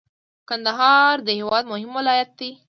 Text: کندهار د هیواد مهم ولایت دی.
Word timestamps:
کندهار 0.49 1.15
د 1.27 1.29
هیواد 1.39 1.63
مهم 1.71 1.91
ولایت 1.99 2.29
دی. 2.39 2.51